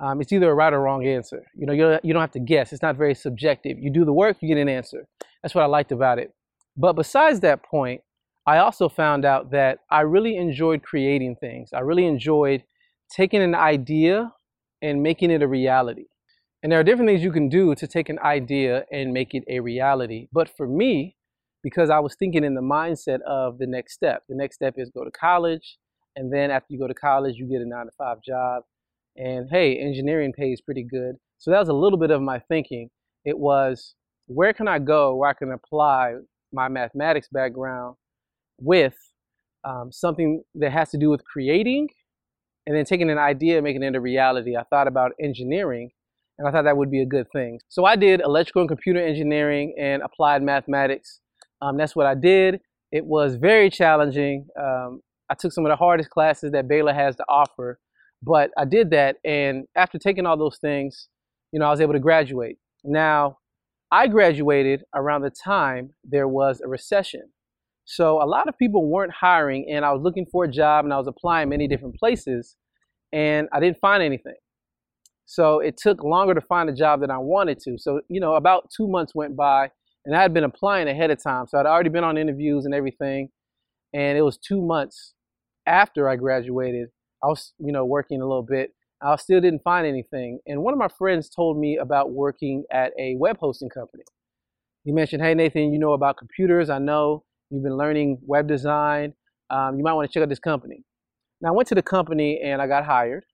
um, 0.00 0.20
it's 0.20 0.32
either 0.32 0.50
a 0.50 0.54
right 0.54 0.72
or 0.72 0.80
wrong 0.80 1.06
answer. 1.06 1.44
You 1.56 1.66
know, 1.66 1.72
you 1.72 1.98
you 2.02 2.12
don't 2.12 2.20
have 2.20 2.32
to 2.32 2.40
guess. 2.40 2.72
It's 2.72 2.82
not 2.82 2.96
very 2.96 3.14
subjective. 3.14 3.78
You 3.78 3.90
do 3.90 4.04
the 4.04 4.12
work, 4.12 4.36
you 4.40 4.48
get 4.48 4.60
an 4.60 4.68
answer. 4.68 5.06
That's 5.42 5.54
what 5.54 5.62
I 5.62 5.66
liked 5.66 5.92
about 5.92 6.18
it. 6.18 6.32
But 6.76 6.92
besides 6.92 7.40
that 7.40 7.64
point, 7.64 8.02
I 8.48 8.60
also 8.60 8.88
found 8.88 9.26
out 9.26 9.50
that 9.50 9.80
I 9.90 10.00
really 10.00 10.38
enjoyed 10.38 10.82
creating 10.82 11.36
things. 11.36 11.68
I 11.74 11.80
really 11.80 12.06
enjoyed 12.06 12.64
taking 13.14 13.42
an 13.42 13.54
idea 13.54 14.32
and 14.80 15.02
making 15.02 15.30
it 15.30 15.42
a 15.42 15.46
reality. 15.46 16.06
And 16.62 16.72
there 16.72 16.80
are 16.80 16.82
different 16.82 17.10
things 17.10 17.22
you 17.22 17.30
can 17.30 17.50
do 17.50 17.74
to 17.74 17.86
take 17.86 18.08
an 18.08 18.18
idea 18.20 18.86
and 18.90 19.12
make 19.12 19.34
it 19.34 19.44
a 19.48 19.60
reality. 19.60 20.28
But 20.32 20.48
for 20.56 20.66
me, 20.66 21.14
because 21.62 21.90
I 21.90 21.98
was 21.98 22.16
thinking 22.18 22.42
in 22.42 22.54
the 22.54 22.62
mindset 22.62 23.20
of 23.28 23.58
the 23.58 23.66
next 23.66 23.92
step, 23.92 24.22
the 24.30 24.34
next 24.34 24.54
step 24.54 24.76
is 24.78 24.88
go 24.88 25.04
to 25.04 25.10
college. 25.10 25.76
And 26.16 26.32
then 26.32 26.50
after 26.50 26.68
you 26.72 26.78
go 26.78 26.88
to 26.88 26.94
college, 26.94 27.34
you 27.36 27.46
get 27.50 27.60
a 27.60 27.68
nine 27.68 27.84
to 27.84 27.92
five 27.98 28.22
job 28.26 28.62
and 29.14 29.46
hey, 29.50 29.76
engineering 29.76 30.32
pays 30.32 30.62
pretty 30.62 30.86
good. 30.90 31.16
So 31.36 31.50
that 31.50 31.60
was 31.60 31.68
a 31.68 31.74
little 31.74 31.98
bit 31.98 32.10
of 32.10 32.22
my 32.22 32.38
thinking. 32.38 32.88
It 33.26 33.38
was 33.38 33.94
where 34.24 34.54
can 34.54 34.68
I 34.68 34.78
go 34.78 35.16
where 35.16 35.28
I 35.28 35.34
can 35.34 35.52
apply 35.52 36.14
my 36.50 36.68
mathematics 36.68 37.28
background 37.30 37.96
with 38.60 38.96
um, 39.64 39.90
something 39.92 40.42
that 40.54 40.72
has 40.72 40.90
to 40.90 40.98
do 40.98 41.10
with 41.10 41.24
creating 41.24 41.88
and 42.66 42.76
then 42.76 42.84
taking 42.84 43.10
an 43.10 43.18
idea 43.18 43.56
and 43.56 43.64
making 43.64 43.82
it 43.82 43.86
into 43.86 44.00
reality. 44.00 44.56
I 44.56 44.64
thought 44.64 44.88
about 44.88 45.12
engineering 45.20 45.90
and 46.38 46.46
I 46.46 46.52
thought 46.52 46.64
that 46.64 46.76
would 46.76 46.90
be 46.90 47.02
a 47.02 47.06
good 47.06 47.26
thing. 47.32 47.60
So 47.68 47.84
I 47.84 47.96
did 47.96 48.20
electrical 48.20 48.62
and 48.62 48.68
computer 48.68 49.04
engineering 49.04 49.74
and 49.78 50.02
applied 50.02 50.42
mathematics. 50.42 51.20
Um, 51.60 51.76
that's 51.76 51.96
what 51.96 52.06
I 52.06 52.14
did. 52.14 52.60
It 52.92 53.04
was 53.04 53.34
very 53.34 53.70
challenging. 53.70 54.46
Um, 54.58 55.00
I 55.28 55.34
took 55.34 55.52
some 55.52 55.66
of 55.66 55.70
the 55.70 55.76
hardest 55.76 56.10
classes 56.10 56.52
that 56.52 56.68
Baylor 56.68 56.94
has 56.94 57.16
to 57.16 57.24
offer. 57.28 57.78
But 58.22 58.50
I 58.56 58.64
did 58.64 58.90
that, 58.90 59.16
and 59.24 59.66
after 59.76 59.98
taking 59.98 60.26
all 60.26 60.36
those 60.36 60.58
things, 60.58 61.08
you 61.52 61.60
know, 61.60 61.66
I 61.66 61.70
was 61.70 61.80
able 61.80 61.92
to 61.92 62.00
graduate. 62.00 62.58
Now, 62.82 63.38
I 63.92 64.08
graduated 64.08 64.82
around 64.94 65.22
the 65.22 65.30
time 65.30 65.90
there 66.04 66.26
was 66.26 66.60
a 66.60 66.68
recession. 66.68 67.30
So 67.90 68.22
a 68.22 68.26
lot 68.26 68.48
of 68.48 68.58
people 68.58 68.86
weren't 68.86 69.12
hiring, 69.12 69.66
and 69.70 69.82
I 69.82 69.92
was 69.92 70.02
looking 70.02 70.26
for 70.30 70.44
a 70.44 70.50
job 70.50 70.84
and 70.84 70.92
I 70.92 70.98
was 70.98 71.06
applying 71.06 71.48
many 71.48 71.66
different 71.66 71.96
places, 71.96 72.54
and 73.14 73.48
I 73.50 73.60
didn't 73.60 73.78
find 73.78 74.02
anything. 74.02 74.36
So 75.24 75.60
it 75.60 75.78
took 75.78 76.04
longer 76.04 76.34
to 76.34 76.40
find 76.42 76.68
a 76.68 76.74
job 76.74 77.00
than 77.00 77.10
I 77.10 77.16
wanted 77.16 77.58
to. 77.60 77.78
So, 77.78 78.02
you 78.08 78.20
know, 78.20 78.34
about 78.34 78.70
two 78.76 78.88
months 78.88 79.14
went 79.14 79.36
by, 79.36 79.70
and 80.04 80.14
I 80.14 80.20
had 80.20 80.34
been 80.34 80.44
applying 80.44 80.86
ahead 80.86 81.10
of 81.10 81.22
time. 81.22 81.46
So 81.48 81.58
I'd 81.58 81.64
already 81.64 81.88
been 81.88 82.04
on 82.04 82.18
interviews 82.18 82.66
and 82.66 82.74
everything. 82.74 83.30
And 83.94 84.18
it 84.18 84.22
was 84.22 84.36
two 84.36 84.60
months 84.60 85.14
after 85.66 86.10
I 86.10 86.16
graduated 86.16 86.88
I 87.22 87.26
was, 87.26 87.52
you 87.58 87.72
know, 87.72 87.84
working 87.84 88.20
a 88.20 88.26
little 88.26 88.42
bit. 88.42 88.74
I 89.02 89.16
still 89.16 89.40
didn't 89.40 89.62
find 89.62 89.86
anything. 89.86 90.40
And 90.46 90.62
one 90.62 90.74
of 90.74 90.78
my 90.78 90.88
friends 90.88 91.28
told 91.28 91.58
me 91.58 91.78
about 91.78 92.12
working 92.12 92.64
at 92.72 92.92
a 92.98 93.16
web 93.16 93.38
hosting 93.38 93.70
company. 93.70 94.04
He 94.84 94.92
mentioned, 94.92 95.22
hey, 95.22 95.34
Nathan, 95.34 95.72
you 95.72 95.78
know 95.78 95.92
about 95.92 96.16
computers. 96.16 96.70
I 96.70 96.78
know 96.78 97.24
you've 97.50 97.62
been 97.62 97.76
learning 97.76 98.18
web 98.22 98.48
design. 98.48 99.14
Um, 99.50 99.78
you 99.78 99.84
might 99.84 99.94
want 99.94 100.10
to 100.10 100.12
check 100.12 100.22
out 100.22 100.28
this 100.28 100.38
company. 100.38 100.84
Now, 101.40 101.50
I 101.50 101.52
went 101.52 101.68
to 101.68 101.74
the 101.74 101.82
company 101.82 102.40
and 102.42 102.60
I 102.60 102.66
got 102.66 102.84
hired, 102.84 103.24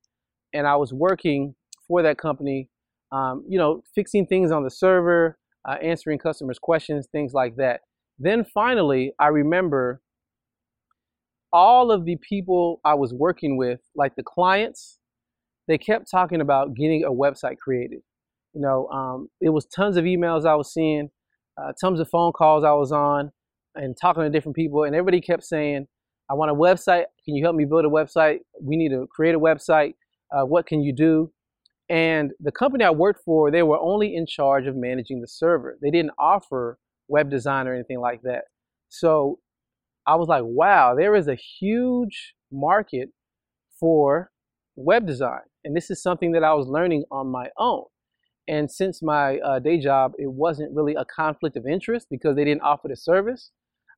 and 0.53 0.67
I 0.67 0.77
was 0.77 0.93
working 0.93 1.55
for 1.89 2.03
that 2.03 2.19
company, 2.19 2.69
um, 3.13 3.45
you 3.49 3.59
know, 3.59 3.83
fixing 3.95 4.27
things 4.27 4.51
on 4.51 4.63
the 4.63 4.71
server, 4.71 5.39
uh, 5.69 5.77
answering 5.83 6.19
customers' 6.19 6.59
questions, 6.59 7.09
things 7.11 7.33
like 7.33 7.57
that. 7.57 7.81
Then 8.19 8.45
finally, 8.45 9.13
I 9.19 9.29
remember 9.29 10.03
all 11.53 11.91
of 11.91 12.05
the 12.05 12.17
people 12.17 12.81
I 12.85 12.95
was 12.95 13.13
working 13.13 13.57
with, 13.57 13.81
like 13.95 14.17
the 14.17 14.23
clients, 14.23 14.99
they 15.67 15.79
kept 15.79 16.11
talking 16.11 16.41
about 16.41 16.75
getting 16.75 17.05
a 17.05 17.11
website 17.11 17.59
created. 17.59 18.01
You 18.53 18.61
know, 18.61 18.89
um, 18.89 19.29
it 19.41 19.49
was 19.49 19.67
tons 19.67 19.97
of 19.97 20.05
emails 20.05 20.47
I 20.47 20.55
was 20.55 20.73
seeing, 20.73 21.11
uh, 21.57 21.73
tons 21.81 22.01
of 22.01 22.09
phone 22.09 22.33
calls 22.33 22.65
I 22.65 22.73
was 22.73 22.93
on, 22.93 23.33
and 23.75 23.97
talking 23.97 24.23
to 24.23 24.31
different 24.31 24.57
people, 24.57 24.85
and 24.85 24.95
everybody 24.95 25.21
kept 25.21 25.45
saying, 25.45 25.87
"I 26.31 26.35
want 26.35 26.51
a 26.51 26.55
website. 26.55 27.07
Can 27.25 27.35
you 27.35 27.45
help 27.45 27.57
me 27.57 27.65
build 27.65 27.85
a 27.85 27.89
website? 27.89 28.41
We 28.61 28.77
need 28.77 28.91
to 28.91 29.07
create 29.09 29.35
a 29.35 29.41
website. 29.41 29.95
Uh, 30.31 30.45
what 30.45 30.67
can 30.67 30.81
you 30.83 30.93
do?" 30.93 31.33
And 31.89 32.33
the 32.41 32.53
company 32.53 32.85
I 32.85 32.91
worked 32.91 33.23
for, 33.25 33.51
they 33.51 33.63
were 33.63 33.79
only 33.79 34.15
in 34.15 34.27
charge 34.27 34.67
of 34.67 34.75
managing 34.75 35.21
the 35.21 35.29
server. 35.29 35.77
They 35.83 35.91
didn't 35.91 36.13
offer 36.19 36.79
web 37.09 37.31
design 37.31 37.69
or 37.69 37.75
anything 37.75 38.01
like 38.01 38.23
that. 38.23 38.45
So 38.89 39.39
I 40.07 40.17
was 40.17 40.29
like, 40.29 40.43
wow, 40.45 40.95
there 40.95 41.15
is 41.15 41.29
a 41.29 41.35
huge 41.35 42.35
market 42.53 43.11
for 43.79 44.31
web 44.77 45.07
design. 45.07 45.41
And 45.65 45.77
this 45.77 45.91
is 45.91 46.03
something 46.03 46.33
that 46.33 46.45
I 46.45 46.55
was 46.55 46.69
learning 46.69 47.05
on 47.11 47.29
my 47.29 47.49
own. 47.59 47.85
And 48.47 48.71
since 48.71 49.03
my 49.03 49.39
uh, 49.39 49.59
day 49.59 49.79
job, 49.79 50.13
it 50.19 50.31
wasn't 50.31 50.75
really 50.75 50.95
a 50.95 51.05
conflict 51.05 51.57
of 51.57 51.67
interest 51.67 52.09
because 52.11 52.37
they 52.37 52.45
didn't 52.45 52.61
offer 52.63 52.89
the 52.89 52.97
service. 52.97 53.51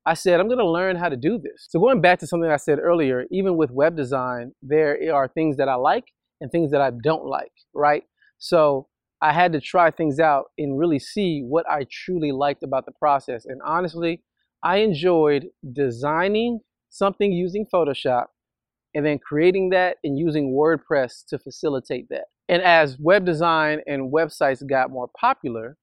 I 0.07 0.13
said, 0.13 0.39
I'm 0.39 0.47
going 0.47 0.57
to 0.57 0.69
learn 0.69 0.95
how 0.95 1.09
to 1.09 1.17
do 1.17 1.37
this. 1.37 1.67
So, 1.67 1.81
going 1.81 1.99
back 1.99 2.19
to 2.19 2.27
something 2.27 2.49
I 2.49 2.55
said 2.55 2.79
earlier, 2.79 3.25
even 3.29 3.57
with 3.57 3.71
web 3.71 3.97
design, 3.97 4.53
there 4.61 4.97
are 5.13 5.27
things 5.27 5.57
that 5.57 5.67
I 5.67 5.75
like 5.75 6.05
and 6.39 6.49
things 6.49 6.71
that 6.71 6.79
I 6.79 6.91
don't 7.03 7.25
like, 7.25 7.51
right? 7.73 8.03
So, 8.37 8.87
I 9.21 9.33
had 9.33 9.51
to 9.51 9.59
try 9.59 9.91
things 9.91 10.17
out 10.17 10.45
and 10.57 10.79
really 10.79 10.97
see 10.97 11.41
what 11.41 11.69
I 11.69 11.85
truly 11.91 12.31
liked 12.31 12.63
about 12.63 12.85
the 12.85 12.93
process. 12.93 13.43
And 13.43 13.59
honestly, 13.65 14.23
I 14.63 14.77
enjoyed 14.77 15.47
designing 15.73 16.61
something 16.89 17.33
using 17.33 17.65
Photoshop 17.65 18.27
and 18.95 19.05
then 19.05 19.19
creating 19.19 19.71
that 19.71 19.97
and 20.05 20.17
using 20.17 20.53
WordPress 20.53 21.25
to 21.27 21.37
facilitate 21.37 22.07
that. 22.11 22.27
And 22.47 22.61
as 22.61 22.97
web 22.97 23.25
design 23.25 23.81
and 23.87 24.13
websites 24.13 24.65
got 24.65 24.89
more 24.89 25.09
popular, 25.19 25.75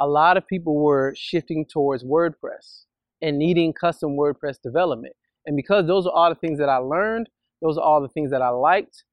a 0.00 0.06
lot 0.06 0.38
of 0.38 0.46
people 0.46 0.82
were 0.82 1.12
shifting 1.14 1.66
towards 1.70 2.02
WordPress 2.02 2.84
and 3.22 3.38
needing 3.38 3.72
custom 3.72 4.16
WordPress 4.16 4.56
development. 4.62 5.14
And 5.46 5.56
because 5.56 5.86
those 5.86 6.06
are 6.06 6.12
all 6.12 6.28
the 6.28 6.34
things 6.34 6.58
that 6.58 6.68
I 6.68 6.76
learned, 6.76 7.28
those 7.62 7.76
are 7.76 7.84
all 7.84 8.00
the 8.00 8.08
things 8.08 8.30
that 8.30 8.42
I 8.42 8.50
liked, 8.50 9.04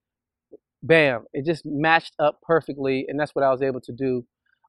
bam, 0.83 1.25
it 1.33 1.45
just 1.45 1.65
matched 1.65 2.13
up 2.19 2.39
perfectly. 2.41 3.05
And 3.07 3.19
that's 3.19 3.35
what 3.35 3.43
I 3.43 3.51
was 3.51 3.61
able 3.61 3.81
to 3.81 3.91
do. 3.91 4.25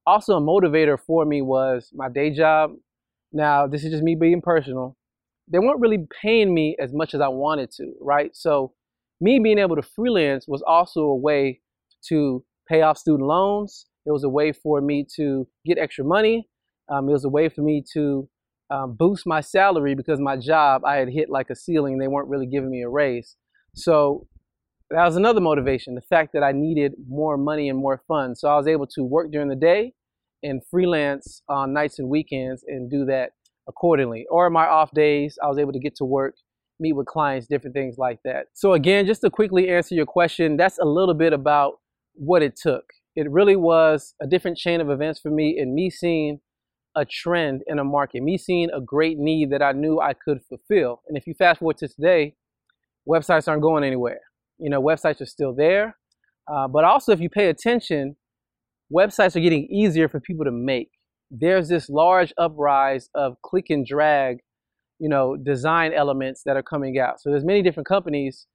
Also, 0.07 0.35
a 0.35 0.41
motivator 0.41 0.99
for 0.99 1.25
me 1.25 1.43
was 1.43 1.91
my 1.95 2.09
day 2.09 2.31
job. 2.31 2.73
Now, 3.33 3.67
this 3.67 3.85
is 3.85 3.91
just 3.91 4.03
me 4.03 4.15
being 4.15 4.41
personal. 4.41 4.97
They 5.51 5.59
weren't 5.59 5.81
really 5.81 6.07
paying 6.23 6.55
me 6.55 6.77
as 6.81 6.93
much 6.93 7.15
as 7.15 7.21
I 7.21 7.29
wanted 7.29 7.71
to, 7.73 7.93
right? 8.01 8.35
So, 8.35 8.73
me 9.21 9.39
being 9.39 9.59
able 9.59 9.77
to 9.77 9.83
freelance 9.83 10.47
was 10.47 10.63
also 10.67 11.01
a 11.03 11.17
way 11.17 11.61
to 12.09 12.45
pay 12.69 12.83
off 12.83 12.99
student 12.99 13.27
loans. 13.27 13.87
It 14.07 14.13
was 14.13 14.25
a 14.25 14.29
way 14.29 14.53
for 14.53 14.81
me 14.81 15.07
to 15.17 15.47
get 15.67 15.79
extra 15.79 16.05
money. 16.05 16.49
Um, 16.89 17.09
it 17.09 17.13
was 17.13 17.25
a 17.25 17.29
way 17.29 17.49
for 17.49 17.63
me 17.63 17.85
to 17.93 18.29
um, 18.71 18.95
boost 18.95 19.27
my 19.27 19.41
salary 19.41 19.95
because 19.95 20.21
my 20.21 20.37
job 20.37 20.85
I 20.85 20.97
had 20.97 21.09
hit 21.09 21.31
like 21.31 21.51
a 21.51 21.57
ceiling. 21.57 21.99
They 21.99 22.09
weren't 22.09 22.29
really 22.29 22.47
giving 22.47 22.71
me 22.71 22.83
a 22.83 22.89
raise. 22.89 23.37
So 23.75 24.27
that 24.91 25.05
was 25.05 25.17
another 25.17 25.41
motivation, 25.41 25.95
the 25.95 26.01
fact 26.01 26.33
that 26.33 26.43
I 26.43 26.53
needed 26.53 26.95
more 27.09 27.37
money 27.37 27.69
and 27.69 27.79
more 27.79 28.03
funds. 28.09 28.41
So 28.41 28.49
I 28.49 28.57
was 28.57 28.67
able 28.67 28.87
to 28.89 29.05
work 29.05 29.31
during 29.31 29.49
the 29.49 29.57
day 29.57 29.93
and 30.43 30.63
freelance 30.71 31.43
on 31.49 31.73
nights 31.73 31.99
and 31.99 32.09
weekends 32.09 32.65
and 32.67 32.91
do 32.91 33.05
that 33.07 33.33
accordingly. 33.69 34.27
Or 34.31 34.49
my 34.51 34.67
off 34.67 34.91
days, 34.93 35.39
I 35.43 35.49
was 35.49 35.59
able 35.59 35.73
to 35.73 35.79
get 35.79 35.95
to 35.97 36.05
work, 36.05 36.37
meet 36.81 36.95
with 36.95 37.07
clients, 37.07 37.47
different 37.47 37.75
things 37.75 37.99
like 37.99 38.21
that. 38.25 38.47
So 38.55 38.73
again, 38.73 39.07
just 39.07 39.21
to 39.23 39.31
quickly 39.31 39.69
answer 39.69 39.95
your 39.95 40.07
question, 40.07 40.57
that's 40.57 40.79
a 40.79 40.85
little 40.85 41.15
bit 41.15 41.33
about 41.33 41.75
what 42.15 42.43
it 42.43 42.57
took. 42.57 42.85
It 43.15 43.31
really 43.31 43.57
was 43.57 44.15
a 44.23 44.27
different 44.27 44.57
chain 44.57 44.81
of 44.81 44.91
events 44.91 45.21
for 45.21 45.31
me 45.31 45.59
and 45.59 45.75
me 45.75 45.91
seeing 45.91 46.41
a 46.97 47.05
trend 47.05 47.63
in 47.67 47.79
a 47.79 47.85
market, 47.85 48.23
me 48.23 48.39
seeing 48.39 48.71
a 48.71 48.81
great 48.81 49.19
need 49.19 49.51
that 49.51 49.63
I 49.63 49.73
knew 49.73 50.01
I 50.01 50.15
could 50.15 50.41
fulfill. 50.49 51.03
And 51.09 51.17
if 51.17 51.27
you 51.27 51.35
fast 51.35 51.61
forward 51.61 51.79
to 51.79 51.89
today, 51.89 52.35
websites 53.09 53.49
aren't 53.49 53.63
going 53.63 53.85
anywhere. 53.85 54.21
You 54.59 54.71
know, 54.71 54.83
websites 54.83 55.21
are 55.21 55.27
still 55.27 55.55
there. 55.55 55.97
Uh, 56.51 56.67
but 56.67 56.85
also, 56.85 57.13
if 57.13 57.21
you 57.21 57.29
pay 57.29 57.49
attention, 57.49 58.17
websites 58.93 59.37
are 59.37 59.41
getting 59.41 59.67
easier 59.67 60.09
for 60.09 60.19
people 60.21 60.45
to 60.45 60.51
make. 60.51 60.91
There's 61.31 61.69
this 61.69 61.91
large 61.91 62.33
uprise 62.39 63.11
of 63.15 63.37
click 63.43 63.67
and 63.69 63.87
drag, 63.87 64.39
you 64.99 65.09
know, 65.09 65.37
design 65.37 65.93
elements 65.93 66.43
that 66.47 66.57
are 66.57 66.63
coming 66.63 66.99
out. 66.99 67.21
So 67.21 67.31
there's 67.31 67.45
many 67.45 67.63
different 67.63 67.87
companies. 67.87 68.47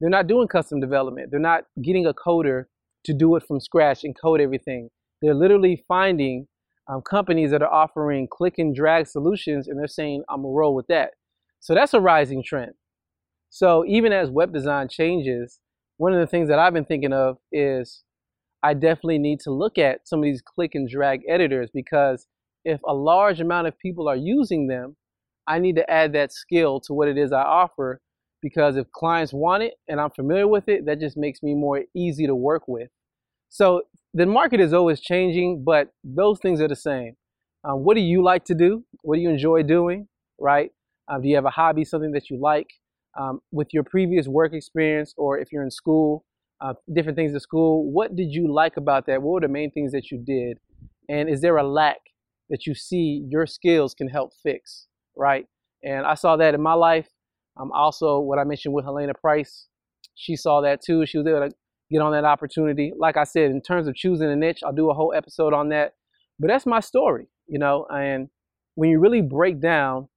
They're 0.00 0.10
not 0.10 0.28
doing 0.28 0.48
custom 0.48 0.80
development. 0.80 1.30
They're 1.30 1.40
not 1.40 1.64
getting 1.82 2.06
a 2.06 2.14
coder 2.14 2.66
to 3.04 3.12
do 3.12 3.36
it 3.36 3.42
from 3.46 3.60
scratch 3.60 4.04
and 4.04 4.16
code 4.18 4.40
everything. 4.40 4.90
They're 5.20 5.34
literally 5.34 5.84
finding 5.88 6.46
um, 6.90 7.02
companies 7.02 7.50
that 7.52 7.62
are 7.62 7.72
offering 7.72 8.26
click 8.30 8.54
and 8.58 8.74
drag 8.74 9.06
solutions, 9.06 9.68
and 9.68 9.78
they're 9.78 9.86
saying, 9.86 10.24
I'm 10.28 10.42
gonna 10.42 10.52
roll 10.52 10.74
with 10.74 10.88
that. 10.88 11.12
So 11.60 11.74
that's 11.74 11.94
a 11.94 12.00
rising 12.00 12.42
trend. 12.42 12.72
So 13.50 13.84
even 13.86 14.12
as 14.12 14.30
web 14.30 14.52
design 14.52 14.88
changes, 14.88 15.60
one 15.98 16.12
of 16.12 16.20
the 16.20 16.26
things 16.26 16.48
that 16.48 16.58
I've 16.58 16.72
been 16.72 16.84
thinking 16.84 17.12
of 17.12 17.36
is 17.52 18.02
I 18.62 18.74
definitely 18.74 19.18
need 19.18 19.40
to 19.40 19.50
look 19.50 19.78
at 19.78 20.06
some 20.08 20.20
of 20.20 20.24
these 20.24 20.42
click 20.42 20.74
and 20.74 20.88
drag 20.88 21.20
editors 21.28 21.70
because 21.72 22.26
if 22.64 22.80
a 22.86 22.94
large 22.94 23.40
amount 23.40 23.68
of 23.68 23.78
people 23.78 24.08
are 24.08 24.16
using 24.16 24.66
them, 24.66 24.96
I 25.46 25.58
need 25.58 25.76
to 25.76 25.90
add 25.90 26.12
that 26.12 26.32
skill 26.32 26.80
to 26.80 26.92
what 26.92 27.08
it 27.08 27.18
is 27.18 27.32
I 27.32 27.42
offer 27.42 28.00
because 28.42 28.76
if 28.76 28.90
clients 28.92 29.32
want 29.32 29.62
it 29.62 29.74
and 29.88 30.00
I'm 30.00 30.10
familiar 30.10 30.46
with 30.46 30.68
it, 30.68 30.86
that 30.86 31.00
just 31.00 31.16
makes 31.16 31.42
me 31.42 31.54
more 31.54 31.82
easy 31.94 32.26
to 32.26 32.34
work 32.34 32.62
with. 32.66 32.88
So 33.50 33.82
the 34.14 34.26
market 34.26 34.60
is 34.60 34.72
always 34.72 35.00
changing, 35.00 35.64
but 35.64 35.88
those 36.04 36.38
things 36.38 36.60
are 36.60 36.68
the 36.68 36.76
same. 36.76 37.16
Um, 37.64 37.84
what 37.84 37.94
do 37.94 38.00
you 38.00 38.22
like 38.22 38.44
to 38.46 38.54
do? 38.54 38.84
What 39.02 39.16
do 39.16 39.20
you 39.20 39.28
enjoy 39.28 39.64
doing? 39.64 40.08
Right? 40.38 40.70
Um, 41.08 41.22
do 41.22 41.28
you 41.28 41.34
have 41.34 41.44
a 41.44 41.50
hobby, 41.50 41.84
something 41.84 42.12
that 42.12 42.30
you 42.30 42.40
like? 42.40 42.68
Um, 43.20 43.40
with 43.50 43.68
your 43.72 43.82
previous 43.82 44.28
work 44.28 44.52
experience, 44.54 45.12
or 45.16 45.38
if 45.38 45.52
you're 45.52 45.64
in 45.64 45.70
school, 45.70 46.24
uh, 46.60 46.74
different 46.94 47.16
things 47.16 47.34
at 47.34 47.42
school, 47.42 47.90
what 47.90 48.14
did 48.14 48.32
you 48.32 48.52
like 48.52 48.76
about 48.76 49.06
that? 49.06 49.20
What 49.20 49.32
were 49.32 49.40
the 49.40 49.48
main 49.48 49.72
things 49.72 49.90
that 49.92 50.10
you 50.12 50.18
did? 50.18 50.58
And 51.08 51.28
is 51.28 51.40
there 51.40 51.56
a 51.56 51.64
lack 51.64 51.98
that 52.50 52.66
you 52.66 52.74
see 52.74 53.26
your 53.28 53.46
skills 53.46 53.94
can 53.94 54.08
help 54.08 54.30
fix? 54.42 54.86
Right? 55.16 55.46
And 55.82 56.06
I 56.06 56.14
saw 56.14 56.36
that 56.36 56.54
in 56.54 56.62
my 56.62 56.74
life. 56.74 57.08
Um, 57.60 57.72
also, 57.72 58.20
what 58.20 58.38
I 58.38 58.44
mentioned 58.44 58.74
with 58.74 58.84
Helena 58.84 59.12
Price, 59.14 59.66
she 60.14 60.36
saw 60.36 60.60
that 60.60 60.80
too. 60.82 61.04
She 61.04 61.18
was 61.18 61.26
able 61.26 61.48
to 61.48 61.54
get 61.90 62.00
on 62.00 62.12
that 62.12 62.24
opportunity. 62.24 62.92
Like 62.96 63.16
I 63.16 63.24
said, 63.24 63.50
in 63.50 63.60
terms 63.60 63.86
of 63.88 63.94
choosing 63.94 64.30
a 64.30 64.36
niche, 64.36 64.60
I'll 64.64 64.72
do 64.72 64.90
a 64.90 64.94
whole 64.94 65.12
episode 65.14 65.52
on 65.52 65.68
that. 65.70 65.94
But 66.38 66.48
that's 66.48 66.66
my 66.66 66.80
story, 66.80 67.26
you 67.46 67.58
know. 67.58 67.86
And 67.92 68.28
when 68.74 68.90
you 68.90 68.98
really 68.98 69.20
break 69.20 69.60
down 69.60 70.08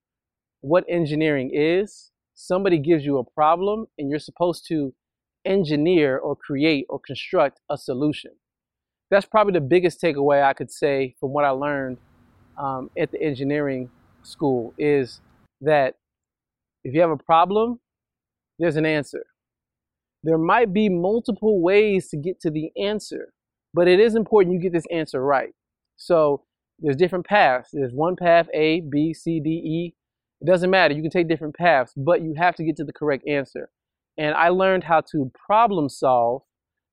what 0.61 0.85
engineering 0.87 1.51
is, 1.53 2.11
somebody 2.35 2.79
gives 2.79 3.05
you 3.05 3.17
a 3.17 3.23
problem 3.23 3.87
and 3.97 4.09
you're 4.09 4.19
supposed 4.19 4.65
to 4.67 4.93
engineer 5.45 6.17
or 6.17 6.35
create 6.35 6.85
or 6.89 6.99
construct 6.99 7.59
a 7.69 7.77
solution. 7.77 8.31
That's 9.11 9.25
probably 9.25 9.53
the 9.53 9.61
biggest 9.61 10.01
takeaway 10.01 10.43
I 10.43 10.53
could 10.53 10.71
say 10.71 11.15
from 11.19 11.33
what 11.33 11.43
I 11.43 11.49
learned 11.49 11.97
um, 12.57 12.89
at 12.97 13.11
the 13.11 13.21
engineering 13.21 13.89
school 14.23 14.73
is 14.77 15.21
that 15.61 15.95
if 16.83 16.93
you 16.93 17.01
have 17.01 17.11
a 17.11 17.17
problem, 17.17 17.79
there's 18.59 18.75
an 18.75 18.85
answer. 18.85 19.25
There 20.23 20.37
might 20.37 20.73
be 20.73 20.87
multiple 20.89 21.61
ways 21.61 22.09
to 22.09 22.17
get 22.17 22.39
to 22.41 22.49
the 22.49 22.71
answer, 22.81 23.33
but 23.73 23.87
it 23.87 23.99
is 23.99 24.15
important 24.15 24.53
you 24.53 24.61
get 24.61 24.73
this 24.73 24.87
answer 24.91 25.23
right. 25.23 25.53
So 25.97 26.43
there's 26.79 26.95
different 26.95 27.25
paths. 27.25 27.69
There's 27.73 27.93
one 27.93 28.15
path 28.15 28.47
A, 28.53 28.81
B, 28.81 29.13
C, 29.13 29.39
D, 29.39 29.49
E. 29.49 29.95
It 30.41 30.45
doesn't 30.45 30.69
matter. 30.69 30.93
You 30.93 31.01
can 31.01 31.11
take 31.11 31.27
different 31.27 31.55
paths, 31.55 31.93
but 31.95 32.21
you 32.21 32.33
have 32.37 32.55
to 32.55 32.63
get 32.63 32.75
to 32.77 32.83
the 32.83 32.93
correct 32.93 33.27
answer. 33.27 33.69
And 34.17 34.35
I 34.35 34.49
learned 34.49 34.83
how 34.83 35.01
to 35.11 35.31
problem 35.45 35.89
solve 35.89 36.43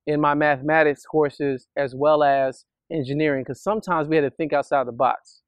in 0.07 0.21
my 0.21 0.35
mathematics 0.35 1.05
courses 1.05 1.69
as 1.77 1.95
well 1.95 2.23
as 2.23 2.65
engineering 2.91 3.45
because 3.45 3.63
sometimes 3.63 4.09
we 4.09 4.17
had 4.17 4.23
to 4.23 4.31
think 4.31 4.53
outside 4.53 4.87
the 4.87 4.93
box. 4.93 5.43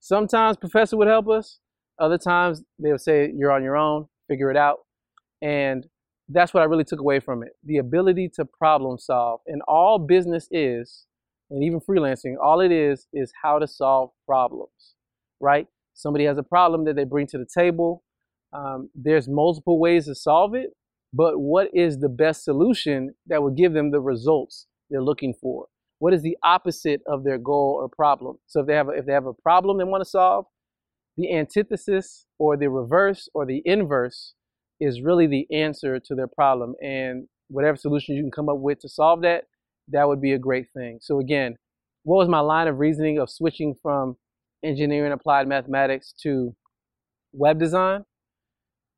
Sometimes 0.00 0.56
professor 0.56 0.96
would 0.96 1.08
help 1.08 1.28
us. 1.28 1.60
Other 1.98 2.18
times 2.18 2.62
they 2.78 2.90
would 2.90 3.00
say 3.00 3.32
you're 3.34 3.52
on 3.52 3.62
your 3.62 3.76
own, 3.76 4.06
figure 4.28 4.50
it 4.50 4.56
out. 4.56 4.78
And 5.40 5.86
that's 6.32 6.54
what 6.54 6.62
I 6.62 6.66
really 6.66 6.84
took 6.84 7.00
away 7.00 7.20
from 7.20 7.42
it 7.42 7.52
the 7.64 7.78
ability 7.78 8.30
to 8.36 8.44
problem 8.44 8.98
solve. 8.98 9.40
And 9.46 9.62
all 9.68 9.98
business 9.98 10.48
is, 10.50 11.06
and 11.50 11.62
even 11.62 11.80
freelancing, 11.80 12.34
all 12.42 12.60
it 12.60 12.72
is, 12.72 13.06
is 13.12 13.32
how 13.42 13.58
to 13.58 13.66
solve 13.66 14.10
problems, 14.26 14.94
right? 15.40 15.66
Somebody 15.94 16.24
has 16.24 16.38
a 16.38 16.42
problem 16.42 16.84
that 16.86 16.96
they 16.96 17.04
bring 17.04 17.26
to 17.28 17.38
the 17.38 17.46
table. 17.46 18.02
Um, 18.52 18.90
there's 18.94 19.28
multiple 19.28 19.78
ways 19.78 20.06
to 20.06 20.14
solve 20.14 20.54
it, 20.54 20.70
but 21.12 21.38
what 21.38 21.68
is 21.74 21.98
the 21.98 22.08
best 22.08 22.44
solution 22.44 23.14
that 23.26 23.42
will 23.42 23.50
give 23.50 23.72
them 23.72 23.90
the 23.90 24.00
results 24.00 24.66
they're 24.90 25.02
looking 25.02 25.34
for? 25.40 25.66
What 25.98 26.12
is 26.12 26.22
the 26.22 26.36
opposite 26.42 27.00
of 27.06 27.24
their 27.24 27.38
goal 27.38 27.78
or 27.80 27.88
problem? 27.88 28.38
So 28.46 28.60
if 28.60 28.66
they 28.66 28.74
have 28.74 28.88
a, 28.88 28.92
if 28.92 29.06
they 29.06 29.12
have 29.12 29.26
a 29.26 29.32
problem 29.32 29.78
they 29.78 29.84
want 29.84 30.02
to 30.02 30.08
solve, 30.08 30.46
the 31.16 31.34
antithesis 31.34 32.26
or 32.38 32.56
the 32.56 32.68
reverse 32.68 33.28
or 33.34 33.46
the 33.46 33.62
inverse 33.64 34.34
is 34.82 35.00
really 35.00 35.26
the 35.26 35.46
answer 35.52 36.00
to 36.00 36.14
their 36.14 36.26
problem. 36.26 36.74
And 36.82 37.28
whatever 37.48 37.76
solution 37.76 38.16
you 38.16 38.22
can 38.22 38.30
come 38.30 38.48
up 38.48 38.58
with 38.58 38.80
to 38.80 38.88
solve 38.88 39.22
that, 39.22 39.44
that 39.88 40.08
would 40.08 40.20
be 40.20 40.32
a 40.32 40.38
great 40.38 40.66
thing. 40.74 40.98
So 41.00 41.20
again, 41.20 41.56
what 42.04 42.16
was 42.16 42.28
my 42.28 42.40
line 42.40 42.68
of 42.68 42.78
reasoning 42.78 43.18
of 43.18 43.30
switching 43.30 43.74
from 43.80 44.16
engineering 44.64 45.12
applied 45.12 45.46
mathematics 45.46 46.12
to 46.22 46.54
web 47.32 47.58
design? 47.58 48.04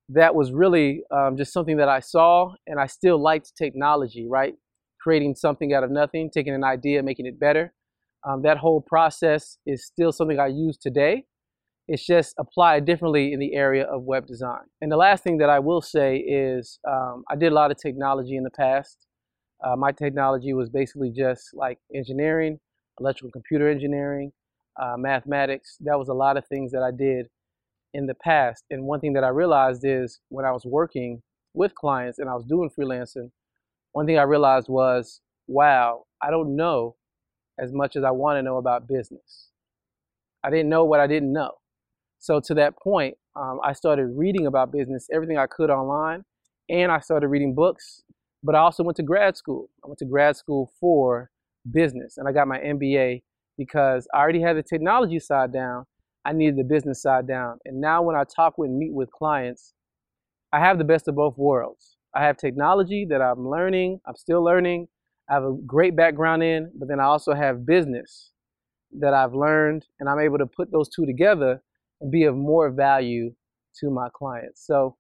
That 0.09 0.35
was 0.35 0.53
really 0.53 1.03
um, 1.11 1.37
just 1.37 1.53
something 1.53 1.79
that 1.79 1.89
I 1.89 2.01
saw, 2.01 2.53
and 2.67 2.79
I 2.79 2.87
still 2.87 3.19
liked 3.19 3.57
technology, 3.57 4.27
right? 4.29 4.55
Creating 5.03 5.35
something 5.35 5.73
out 5.73 5.85
of 5.85 5.91
nothing, 5.91 6.31
taking 6.31 6.55
an 6.55 6.65
idea, 6.65 7.03
making 7.03 7.27
it 7.27 7.39
better. 7.41 7.73
Um, 8.27 8.43
that 8.43 8.59
whole 8.59 8.81
process 8.81 9.59
is 9.67 9.85
still 9.85 10.13
something 10.13 10.39
I 10.39 10.47
use 10.47 10.79
today. 10.79 11.25
It's 11.87 12.07
just 12.07 12.35
applied 12.39 12.87
differently 12.87 13.33
in 13.33 13.41
the 13.41 13.55
area 13.55 13.85
of 13.85 14.03
web 14.03 14.27
design. 14.27 14.65
And 14.81 14.91
the 14.91 14.97
last 14.97 15.23
thing 15.23 15.39
that 15.39 15.51
I 15.51 15.59
will 15.59 15.83
say 15.83 16.17
is 16.17 16.79
um, 16.89 17.25
I 17.31 17.37
did 17.37 17.53
a 17.53 17.55
lot 17.55 17.71
of 17.71 17.77
technology 17.79 18.37
in 18.37 18.45
the 18.45 18.51
past. 18.51 19.07
Uh, 19.63 19.77
my 19.77 19.93
technology 19.93 20.55
was 20.55 20.71
basically 20.71 21.11
just 21.11 21.51
like 21.53 21.79
engineering, 21.95 22.59
electrical 22.99 23.31
computer 23.31 23.69
engineering, 23.69 24.33
uh, 24.81 24.97
mathematics. 24.97 25.77
That 25.81 25.99
was 25.99 26.09
a 26.09 26.15
lot 26.15 26.37
of 26.37 26.47
things 26.47 26.73
that 26.73 26.83
I 26.83 26.91
did 26.91 27.27
in 27.93 28.07
the 28.07 28.15
past. 28.15 28.65
And 28.71 28.85
one 28.85 29.01
thing 29.01 29.13
that 29.13 29.25
I 29.25 29.29
realized 29.29 29.83
is 29.85 30.21
when 30.29 30.45
I 30.45 30.53
was 30.53 30.65
working 30.65 31.23
with 31.53 31.75
clients 31.75 32.19
and 32.19 32.29
I 32.29 32.35
was 32.35 32.45
doing 32.45 32.71
freelancing, 32.71 33.31
one 33.93 34.07
thing 34.07 34.19
I 34.19 34.23
realized 34.23 34.69
was, 34.69 35.21
wow, 35.47 36.05
I 36.23 36.31
don't 36.31 36.57
know 36.57 36.97
as 37.59 37.73
much 37.73 37.95
as 37.95 38.05
I 38.05 38.11
want 38.11 38.39
to 38.39 38.43
know 38.43 38.57
about 38.57 38.89
business. 38.89 39.51
I 40.43 40.51
didn't 40.51 40.69
know 40.69 40.85
what 40.85 41.01
I 41.01 41.07
didn't 41.07 41.33
know. 41.33 41.53
So 42.25 42.41
to 42.41 42.55
that 42.55 42.79
point, 42.79 43.19
um, 43.37 43.61
I 43.63 43.75
started 43.75 44.07
reading 44.07 44.47
about 44.47 44.73
business, 44.73 45.09
everything 45.13 45.37
I 45.37 45.47
could 45.47 45.69
online, 45.69 46.25
and 46.71 46.91
I 46.91 46.99
started 47.01 47.29
reading 47.29 47.55
books. 47.55 48.03
But 48.43 48.55
I 48.55 48.61
also 48.61 48.83
went 48.83 48.97
to 48.97 49.03
grad 49.03 49.37
school. 49.37 49.69
I 49.85 49.89
went 49.89 49.99
to 49.99 50.07
grad 50.07 50.35
school 50.35 50.73
for 50.81 51.31
business, 51.71 52.17
and 52.17 52.27
I 52.27 52.33
got 52.33 52.49
my 52.49 52.61
MBA 52.61 53.21
because 53.59 54.09
I 54.15 54.21
already 54.21 54.41
had 54.41 54.57
the 54.57 54.63
technology 54.63 55.19
side 55.19 55.53
down. 55.53 55.85
I 56.25 56.33
needed 56.33 56.57
the 56.57 56.65
business 56.65 57.03
side 57.03 57.29
down. 57.29 57.59
And 57.67 57.79
now 57.79 58.01
when 58.01 58.17
I 58.17 58.25
talk 58.25 58.57
with 58.57 58.71
and 58.71 58.79
meet 58.79 58.95
with 58.95 59.11
clients, 59.11 59.75
I 60.51 60.61
have 60.61 60.79
the 60.79 60.85
best 60.85 61.09
of 61.09 61.17
both 61.17 61.37
worlds. 61.37 61.99
I 62.15 62.25
have 62.25 62.39
technology 62.39 63.05
that 63.11 63.21
I'm 63.21 63.47
learning, 63.47 64.01
I'm 64.07 64.17
still 64.17 64.43
learning, 64.43 64.89
I 65.29 65.35
have 65.35 65.45
a 65.45 65.53
great 65.67 65.95
background 65.95 66.43
in, 66.43 66.73
but 66.75 66.89
then 66.89 67.01
I 67.01 67.05
also 67.05 67.35
have 67.35 67.67
business 67.67 68.31
that 68.99 69.13
I've 69.13 69.35
learned, 69.35 69.85
and 70.01 70.09
I'm 70.09 70.21
able 70.21 70.39
to 70.39 70.47
put 70.47 70.73
those 70.73 70.89
two 70.89 71.05
together 71.05 71.61
and 72.01 72.11
be 72.11 72.25
of 72.25 72.37
more 72.37 72.71
value 72.71 73.35
to 73.81 73.91
my 73.91 74.09
clients. 74.15 74.67
So, 74.67 74.97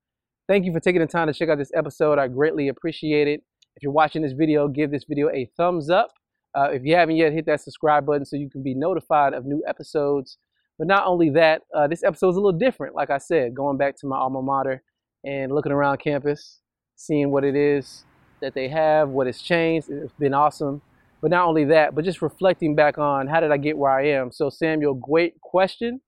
thank 0.48 0.64
you 0.64 0.72
for 0.72 0.80
taking 0.80 1.00
the 1.00 1.06
time 1.06 1.26
to 1.26 1.32
check 1.32 1.48
out 1.48 1.58
this 1.58 1.72
episode. 1.74 2.18
I 2.18 2.28
greatly 2.28 2.68
appreciate 2.68 3.28
it. 3.28 3.42
If 3.76 3.82
you're 3.82 3.92
watching 3.92 4.22
this 4.22 4.32
video, 4.32 4.68
give 4.68 4.90
this 4.90 5.04
video 5.08 5.30
a 5.30 5.50
thumbs 5.56 5.90
up. 5.90 6.12
Uh, 6.54 6.68
if 6.70 6.84
you 6.84 6.94
haven't 6.94 7.16
yet, 7.16 7.32
hit 7.32 7.46
that 7.46 7.60
subscribe 7.60 8.06
button 8.06 8.24
so 8.24 8.36
you 8.36 8.48
can 8.48 8.62
be 8.62 8.74
notified 8.74 9.34
of 9.34 9.44
new 9.44 9.62
episodes. 9.66 10.38
But 10.78 10.86
not 10.86 11.06
only 11.06 11.30
that, 11.30 11.62
uh, 11.74 11.86
this 11.86 12.04
episode 12.04 12.30
is 12.30 12.36
a 12.36 12.40
little 12.40 12.58
different. 12.58 12.94
Like 12.94 13.10
I 13.10 13.18
said, 13.18 13.54
going 13.54 13.76
back 13.76 13.96
to 13.98 14.06
my 14.06 14.16
alma 14.16 14.42
mater 14.42 14.82
and 15.24 15.52
looking 15.52 15.72
around 15.72 15.98
campus, 15.98 16.60
seeing 16.96 17.30
what 17.30 17.44
it 17.44 17.56
is 17.56 18.04
that 18.40 18.54
they 18.54 18.68
have, 18.68 19.08
what 19.08 19.26
has 19.26 19.40
changed. 19.40 19.88
It's 19.90 20.12
been 20.14 20.34
awesome. 20.34 20.82
But 21.20 21.30
not 21.30 21.46
only 21.46 21.64
that, 21.66 21.94
but 21.94 22.04
just 22.04 22.22
reflecting 22.22 22.74
back 22.74 22.98
on 22.98 23.28
how 23.28 23.40
did 23.40 23.50
I 23.50 23.56
get 23.56 23.78
where 23.78 23.90
I 23.90 24.08
am. 24.08 24.30
So, 24.30 24.50
Samuel, 24.50 24.94
great 24.94 25.40
question. 25.40 26.00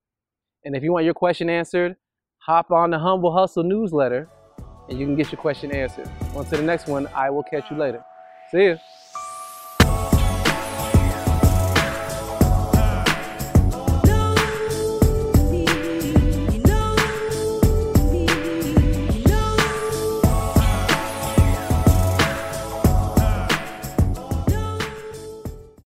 And 0.66 0.74
if 0.74 0.82
you 0.82 0.92
want 0.92 1.04
your 1.04 1.14
question 1.14 1.48
answered, 1.48 1.94
hop 2.38 2.72
on 2.72 2.90
the 2.90 2.98
Humble 2.98 3.32
Hustle 3.32 3.62
newsletter 3.62 4.28
and 4.88 4.98
you 4.98 5.06
can 5.06 5.14
get 5.14 5.30
your 5.30 5.40
question 5.40 5.70
answered. 5.70 6.10
On 6.34 6.44
to 6.44 6.56
the 6.56 6.62
next 6.62 6.88
one. 6.88 7.06
I 7.14 7.30
will 7.30 7.44
catch 7.44 7.70
you 7.70 7.76
later. 7.76 8.04
See 8.50 8.64
you. 8.64 8.78